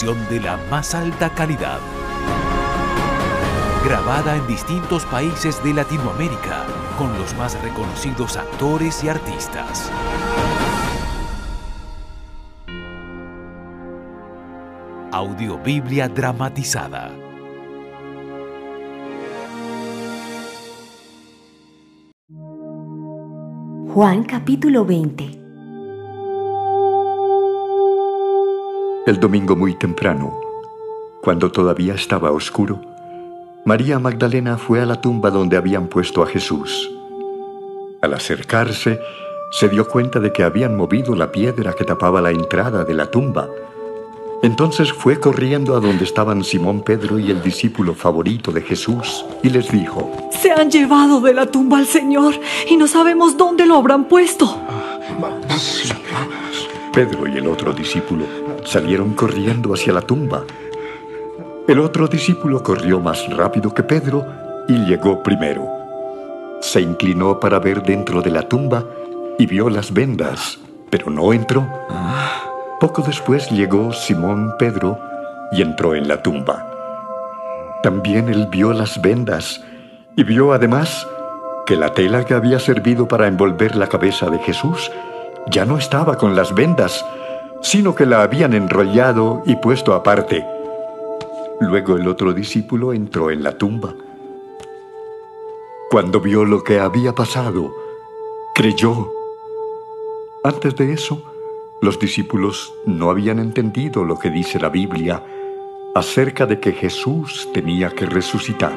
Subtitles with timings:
[0.00, 1.80] De la más alta calidad.
[3.84, 6.66] Grabada en distintos países de Latinoamérica
[6.96, 9.90] con los más reconocidos actores y artistas.
[15.10, 17.10] Audiobiblia dramatizada.
[23.88, 25.37] Juan capítulo 20
[29.08, 30.38] El domingo muy temprano,
[31.22, 32.78] cuando todavía estaba oscuro,
[33.64, 36.90] María Magdalena fue a la tumba donde habían puesto a Jesús.
[38.02, 39.00] Al acercarse,
[39.50, 43.10] se dio cuenta de que habían movido la piedra que tapaba la entrada de la
[43.10, 43.48] tumba.
[44.42, 49.48] Entonces fue corriendo a donde estaban Simón Pedro y el discípulo favorito de Jesús y
[49.48, 52.34] les dijo, Se han llevado de la tumba al Señor
[52.68, 54.60] y no sabemos dónde lo habrán puesto.
[56.92, 60.44] Pedro y el otro discípulo salieron corriendo hacia la tumba.
[61.66, 64.26] El otro discípulo corrió más rápido que Pedro
[64.68, 65.66] y llegó primero.
[66.60, 68.84] Se inclinó para ver dentro de la tumba
[69.38, 70.58] y vio las vendas,
[70.90, 71.66] pero no entró.
[72.78, 74.98] Poco después llegó Simón Pedro
[75.52, 76.66] y entró en la tumba.
[77.82, 79.62] También él vio las vendas
[80.14, 81.06] y vio además
[81.64, 84.90] que la tela que había servido para envolver la cabeza de Jesús
[85.50, 87.04] ya no estaba con las vendas,
[87.62, 90.44] sino que la habían enrollado y puesto aparte.
[91.60, 93.94] Luego el otro discípulo entró en la tumba.
[95.90, 97.74] Cuando vio lo que había pasado,
[98.54, 99.10] creyó.
[100.44, 101.22] Antes de eso,
[101.80, 105.24] los discípulos no habían entendido lo que dice la Biblia
[105.94, 108.76] acerca de que Jesús tenía que resucitar.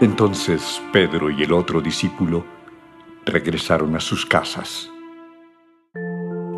[0.00, 2.44] Entonces Pedro y el otro discípulo
[3.24, 4.91] regresaron a sus casas.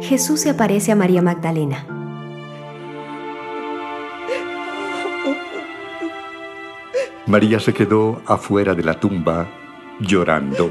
[0.04, 1.86] Jesús se aparece a María Magdalena.
[7.26, 9.46] María se quedó afuera de la tumba
[9.98, 10.70] llorando.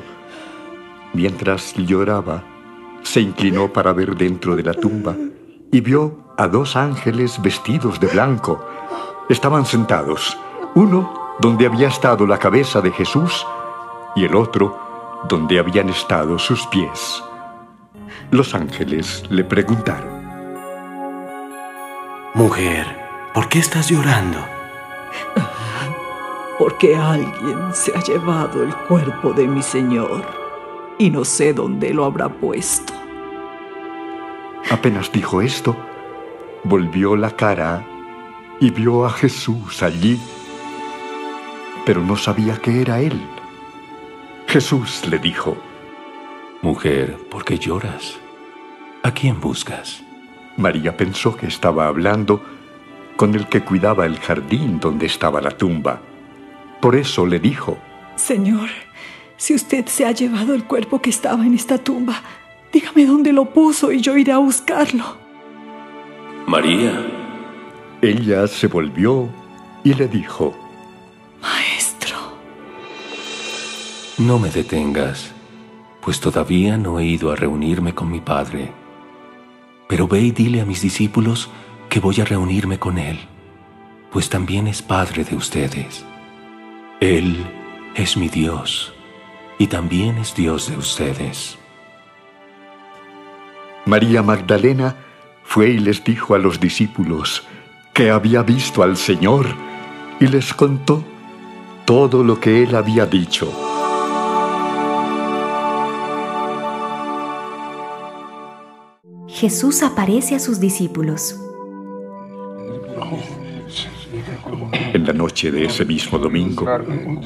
[1.13, 2.43] Mientras lloraba,
[3.01, 5.15] se inclinó para ver dentro de la tumba
[5.71, 8.63] y vio a dos ángeles vestidos de blanco.
[9.29, 10.37] Estaban sentados,
[10.75, 13.47] uno donde había estado la cabeza de Jesús
[14.15, 14.77] y el otro
[15.27, 17.23] donde habían estado sus pies.
[18.31, 20.23] Los ángeles le preguntaron,
[22.35, 22.87] Mujer,
[23.33, 24.39] ¿por qué estás llorando?
[26.59, 30.25] Porque alguien se ha llevado el cuerpo de mi Señor
[30.97, 32.93] y no sé dónde lo habrá puesto.
[34.71, 35.75] Apenas dijo esto,
[36.63, 37.85] volvió la cara
[38.59, 40.19] y vio a Jesús allí,
[41.85, 43.21] pero no sabía que era él.
[44.47, 45.57] Jesús le dijo,
[46.63, 48.15] Mujer, ¿por qué lloras?
[49.03, 50.01] ¿A quién buscas?
[50.55, 52.41] María pensó que estaba hablando
[53.17, 55.99] con el que cuidaba el jardín donde estaba la tumba.
[56.79, 57.77] Por eso le dijo,
[58.15, 58.69] Señor,
[59.35, 62.21] si usted se ha llevado el cuerpo que estaba en esta tumba,
[62.71, 65.17] dígame dónde lo puso y yo iré a buscarlo.
[66.47, 66.93] María.
[68.01, 69.27] Ella se volvió
[69.83, 70.55] y le dijo,
[71.41, 72.17] Maestro.
[74.17, 75.33] No me detengas,
[76.03, 78.73] pues todavía no he ido a reunirme con mi Padre.
[79.87, 81.49] Pero ve y dile a mis discípulos
[81.89, 83.19] que voy a reunirme con Él,
[84.11, 86.05] pues también es Padre de ustedes.
[86.99, 87.45] Él
[87.95, 88.93] es mi Dios
[89.57, 91.57] y también es Dios de ustedes.
[93.85, 94.95] María Magdalena
[95.43, 97.43] fue y les dijo a los discípulos
[97.93, 99.45] que había visto al Señor
[100.19, 101.03] y les contó
[101.85, 103.72] todo lo que él había dicho.
[109.43, 111.37] Jesús aparece a sus discípulos.
[114.93, 116.65] En la noche de ese mismo domingo,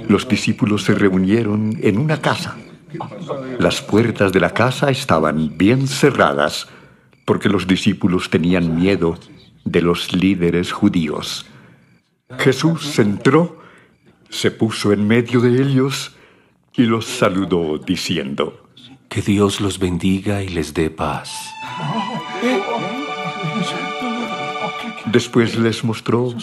[0.09, 2.57] los discípulos se reunieron en una casa.
[3.59, 6.67] Las puertas de la casa estaban bien cerradas
[7.23, 9.19] porque los discípulos tenían miedo
[9.63, 11.45] de los líderes judíos.
[12.39, 13.59] Jesús entró,
[14.31, 16.15] se puso en medio de ellos
[16.75, 18.67] y los saludó diciendo,
[19.07, 21.53] Que Dios los bendiga y les dé paz.
[25.05, 26.33] Después les mostró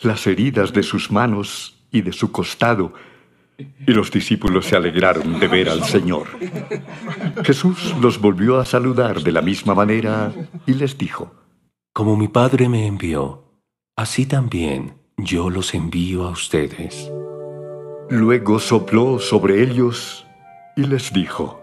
[0.00, 2.92] las heridas de sus manos y de su costado,
[3.58, 6.28] y los discípulos se alegraron de ver al Señor.
[7.44, 10.32] Jesús los volvió a saludar de la misma manera
[10.66, 11.32] y les dijo,
[11.92, 13.44] Como mi Padre me envió,
[13.96, 17.10] así también yo los envío a ustedes.
[18.08, 20.26] Luego sopló sobre ellos
[20.76, 21.60] y les dijo,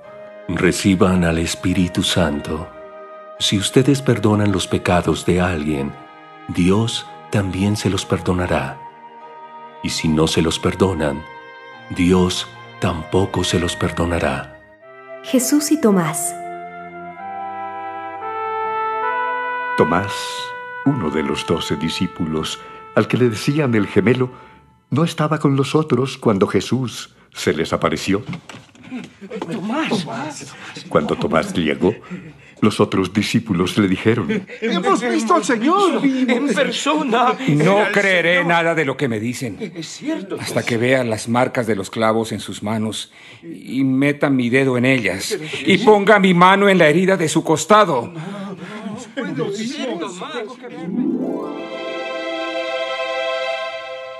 [0.47, 2.78] Reciban al Espíritu Santo.
[3.41, 5.93] Si ustedes perdonan los pecados de alguien,
[6.49, 8.77] Dios también se los perdonará.
[9.81, 11.23] Y si no se los perdonan,
[11.89, 12.49] Dios
[12.81, 14.59] tampoco se los perdonará.
[15.23, 16.35] Jesús y Tomás.
[19.77, 20.11] Tomás,
[20.85, 22.59] uno de los doce discípulos,
[22.93, 24.31] al que le decían el gemelo,
[24.89, 28.21] no estaba con los otros cuando Jesús se les apareció.
[30.89, 31.93] Cuando Tomás llegó,
[32.61, 37.35] los otros discípulos le dijeron, Hemos visto al Señor en persona.
[37.47, 39.73] No creeré nada de lo que me dicen.
[40.39, 43.11] Hasta que vea las marcas de los clavos en sus manos
[43.43, 47.43] y meta mi dedo en ellas y ponga mi mano en la herida de su
[47.43, 48.11] costado.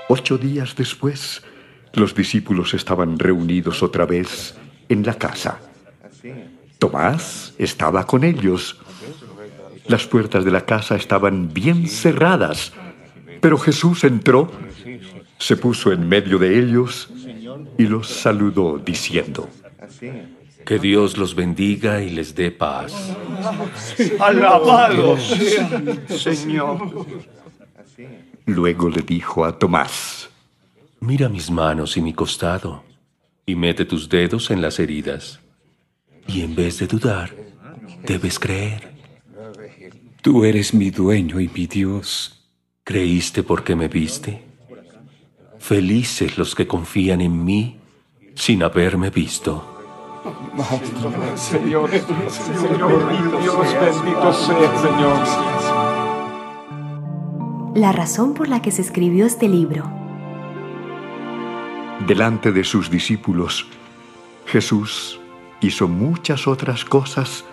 [0.08, 1.42] Ocho días después,
[1.92, 4.56] los discípulos estaban reunidos otra vez
[4.88, 5.60] en la casa.
[6.80, 8.80] Tomás estaba con ellos.
[9.86, 12.72] Las puertas de la casa estaban bien cerradas,
[13.40, 14.50] pero Jesús entró,
[15.38, 17.10] se puso en medio de ellos
[17.76, 19.48] y los saludó diciendo,
[20.64, 23.14] Que Dios los bendiga y les dé paz.
[24.18, 25.18] Alabado
[26.08, 27.06] Señor.
[28.46, 30.30] Luego le dijo a Tomás,
[31.00, 32.84] Mira mis manos y mi costado,
[33.44, 35.40] y mete tus dedos en las heridas.
[36.32, 37.34] Y en vez de dudar,
[38.04, 38.94] debes creer.
[40.22, 42.46] Tú eres mi dueño y mi Dios.
[42.84, 44.44] ¿Creíste porque me viste?
[45.58, 47.78] Felices los que confían en mí
[48.34, 49.66] sin haberme visto.
[51.34, 55.18] Señor, Señor, Dios bendito sea, Señor.
[57.74, 59.90] La razón por la que se escribió este libro.
[62.06, 63.66] delante de sus discípulos,
[64.46, 65.19] Jesús
[65.60, 67.44] hizo muchas otras cosas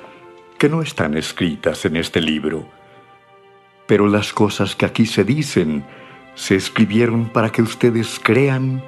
[0.57, 2.67] que no están escritas en este libro.
[3.85, 5.85] Pero las cosas que aquí se dicen
[6.35, 8.83] se escribieron para que ustedes crean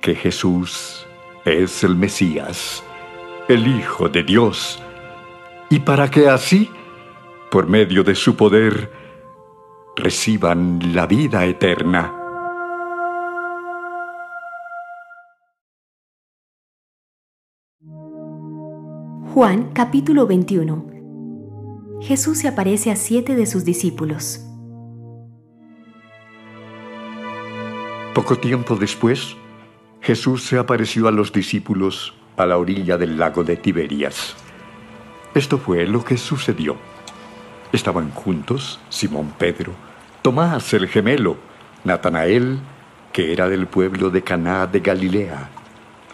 [0.00, 1.06] que Jesús
[1.44, 2.84] es el Mesías,
[3.48, 4.82] el Hijo de Dios,
[5.70, 6.70] y para que así,
[7.50, 8.92] por medio de su poder,
[9.96, 12.15] reciban la vida eterna.
[19.36, 20.86] Juan capítulo 21.
[22.00, 24.40] Jesús se aparece a siete de sus discípulos.
[28.14, 29.36] Poco tiempo después,
[30.00, 34.34] Jesús se apareció a los discípulos a la orilla del lago de Tiberias.
[35.34, 36.76] Esto fue lo que sucedió.
[37.72, 39.72] Estaban juntos Simón Pedro,
[40.22, 41.36] Tomás el gemelo,
[41.84, 42.58] Natanael,
[43.12, 45.50] que era del pueblo de Caná de Galilea,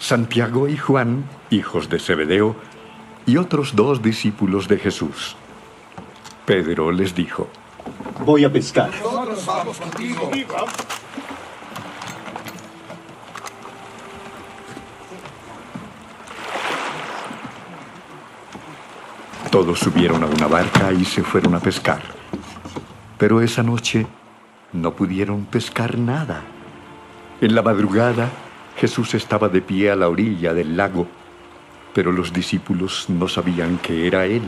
[0.01, 2.57] Santiago y Juan, hijos de Zebedeo,
[3.27, 5.37] y otros dos discípulos de Jesús.
[6.45, 7.49] Pedro les dijo,
[8.25, 8.91] Voy a pescar.
[19.51, 22.01] Todos subieron a una barca y se fueron a pescar.
[23.19, 24.07] Pero esa noche
[24.73, 26.43] no pudieron pescar nada.
[27.41, 28.31] En la madrugada,
[28.77, 31.07] Jesús estaba de pie a la orilla del lago,
[31.95, 34.43] pero los discípulos no sabían que era Él.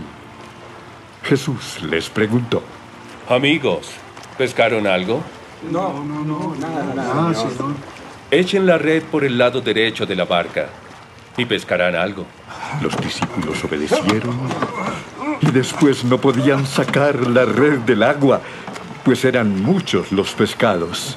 [1.22, 2.62] Jesús les preguntó,
[3.28, 3.90] Amigos,
[4.36, 5.22] ¿pescaron algo?
[5.70, 7.34] No, no, no, nada, nada.
[7.34, 7.74] Señor.
[8.30, 10.68] Echen la red por el lado derecho de la barca
[11.36, 12.26] y pescarán algo.
[12.82, 14.36] los discípulos obedecieron
[15.40, 18.40] y después no podían sacar la red del agua,
[19.04, 21.16] pues eran muchos los pescados.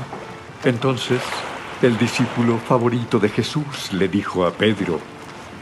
[0.63, 1.21] Entonces,
[1.81, 4.99] el discípulo favorito de Jesús le dijo a Pedro,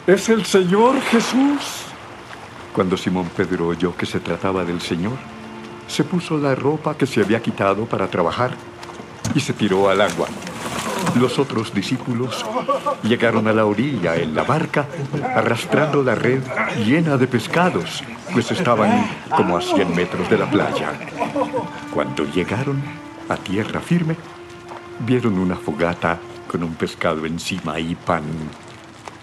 [0.07, 1.85] ¿Es el Señor Jesús?
[2.74, 5.17] Cuando Simón Pedro oyó que se trataba del Señor,
[5.88, 8.51] se puso la ropa que se había quitado para trabajar
[9.33, 10.27] y se tiró al agua.
[11.15, 12.45] Los otros discípulos
[13.01, 14.85] llegaron a la orilla en la barca
[15.35, 16.43] arrastrando la red
[16.85, 20.93] llena de pescados, pues estaban como a 100 metros de la playa.
[21.91, 22.79] Cuando llegaron
[23.27, 24.15] a tierra firme,
[25.00, 28.24] vieron una fogata con un pescado encima y pan.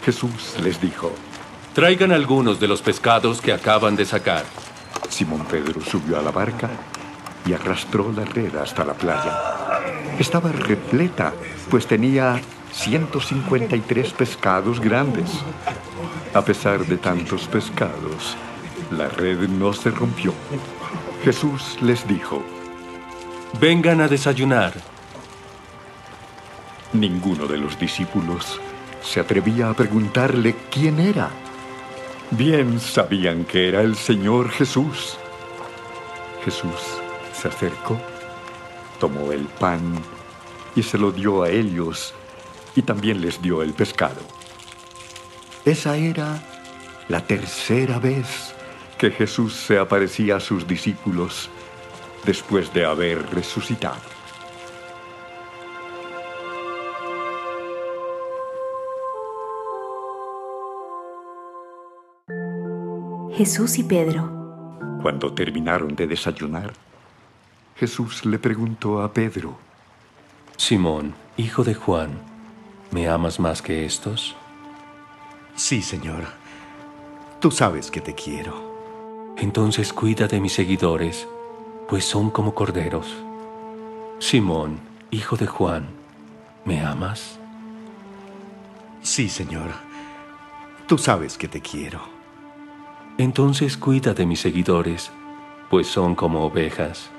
[0.04, 1.12] Jesús les dijo,
[1.74, 4.44] Traigan algunos de los pescados que acaban de sacar.
[5.08, 6.68] Simón Pedro subió a la barca
[7.46, 9.38] y arrastró la red hasta la playa.
[10.18, 11.32] Estaba repleta,
[11.70, 12.40] pues tenía
[12.72, 15.30] 153 pescados grandes.
[16.34, 18.36] A pesar de tantos pescados,
[18.90, 20.34] la red no se rompió.
[21.24, 22.42] Jesús les dijo,
[23.60, 24.74] Vengan a desayunar.
[26.92, 28.60] Ninguno de los discípulos
[29.02, 31.30] se atrevía a preguntarle quién era.
[32.30, 35.18] Bien sabían que era el Señor Jesús.
[36.44, 36.80] Jesús
[37.32, 38.00] se acercó,
[38.98, 40.00] tomó el pan
[40.74, 42.14] y se lo dio a ellos
[42.74, 44.20] y también les dio el pescado.
[45.64, 46.42] Esa era
[47.08, 48.54] la tercera vez
[48.98, 51.50] que Jesús se aparecía a sus discípulos
[52.24, 54.00] después de haber resucitado.
[63.44, 64.78] Jesús y Pedro.
[65.02, 66.72] Cuando terminaron de desayunar,
[67.74, 69.56] Jesús le preguntó a Pedro,
[70.56, 72.10] Simón, hijo de Juan,
[72.92, 74.36] ¿me amas más que estos?
[75.56, 76.22] Sí, Señor.
[77.40, 79.34] Tú sabes que te quiero.
[79.36, 81.26] Entonces cuida de mis seguidores,
[81.88, 83.08] pues son como corderos.
[84.20, 84.78] Simón,
[85.10, 85.88] hijo de Juan,
[86.64, 87.40] ¿me amas?
[89.02, 89.72] Sí, Señor.
[90.86, 92.21] Tú sabes que te quiero.
[93.18, 95.10] Entonces cuida de mis seguidores,
[95.70, 97.10] pues son como ovejas.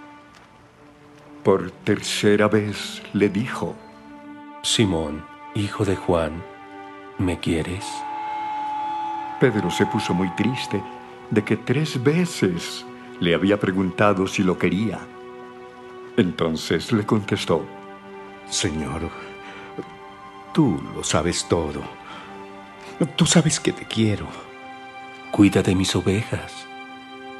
[1.44, 3.76] Por tercera vez le dijo,
[4.64, 5.24] Simón,
[5.56, 6.44] hijo de Juan,
[7.18, 7.86] ¿me quieres?
[9.40, 10.82] Pedro se puso muy triste
[11.30, 12.86] de que tres veces
[13.20, 15.00] le había preguntado si lo quería.
[16.18, 17.66] Entonces le contestó,
[18.50, 19.10] Señor,
[20.54, 21.82] tú lo sabes todo.
[23.16, 24.53] Tú sabes que te quiero.
[25.34, 26.68] Cuida de mis ovejas.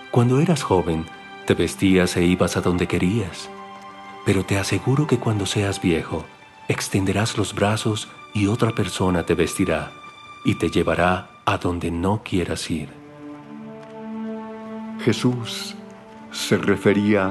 [0.10, 1.06] Cuando eras joven,
[1.46, 3.52] te vestías e ibas a donde querías.
[4.26, 6.26] Pero te aseguro que cuando seas viejo,
[6.68, 9.92] extenderás los brazos y otra persona te vestirá
[10.44, 12.90] y te llevará a donde no quieras ir.
[15.06, 15.76] Jesús
[16.32, 17.28] se refería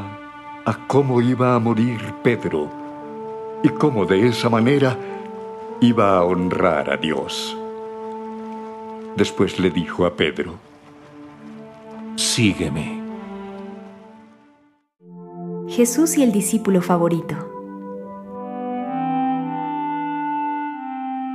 [0.64, 2.70] a cómo iba a morir Pedro
[3.64, 4.96] y cómo de esa manera
[5.80, 7.58] iba a honrar a Dios.
[9.16, 10.58] Después le dijo a Pedro,
[12.16, 13.02] Sígueme.
[15.68, 17.36] Jesús y el discípulo favorito.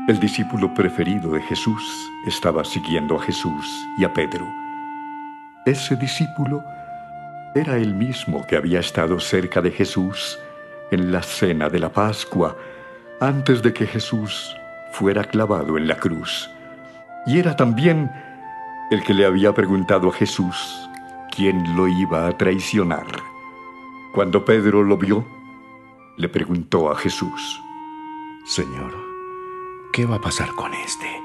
[0.07, 4.48] El discípulo preferido de Jesús estaba siguiendo a Jesús y a Pedro.
[5.65, 6.63] Ese discípulo
[7.53, 10.39] era el mismo que había estado cerca de Jesús
[10.91, 12.55] en la cena de la Pascua
[13.19, 14.55] antes de que Jesús
[14.93, 16.50] fuera clavado en la cruz.
[17.27, 18.10] Y era también
[18.89, 20.89] el que le había preguntado a Jesús
[21.29, 23.05] quién lo iba a traicionar.
[24.13, 25.27] Cuando Pedro lo vio,
[26.17, 27.62] le preguntó a Jesús,
[28.46, 28.96] Señor,
[29.91, 31.22] ¿qué va a pasar con este?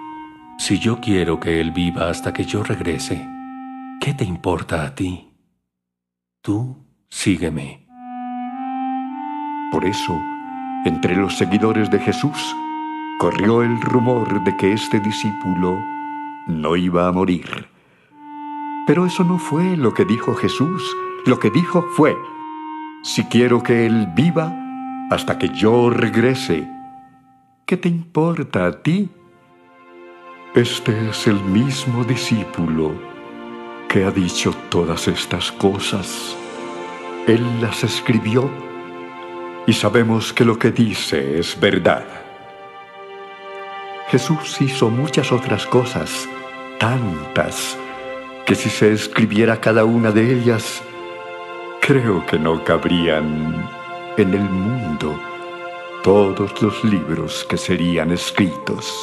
[0.59, 3.27] Si yo quiero que él viva hasta que yo regrese,
[4.01, 5.33] ¿qué te importa a ti?
[6.43, 7.87] Tú sígueme.
[9.71, 10.19] Por eso,
[10.85, 12.55] entre los seguidores de Jesús,
[13.23, 15.79] corrió el rumor de que este discípulo
[16.49, 17.69] no iba a morir.
[18.85, 20.83] Pero eso no fue lo que dijo Jesús.
[21.25, 22.17] Lo que dijo fue,
[23.05, 24.53] si quiero que Él viva
[25.09, 26.69] hasta que yo regrese,
[27.65, 29.09] ¿qué te importa a ti?
[30.57, 32.91] Este es el mismo discípulo
[33.89, 36.37] que ha dicho todas estas cosas.
[37.29, 38.51] Él las escribió
[39.69, 42.22] y sabemos que lo que dice es verdad.
[44.13, 46.29] Jesús hizo muchas otras cosas,
[46.79, 47.79] tantas,
[48.45, 50.83] que si se escribiera cada una de ellas,
[51.81, 53.67] creo que no cabrían
[54.19, 55.19] en el mundo
[56.05, 58.95] todos los libros que serían escritos.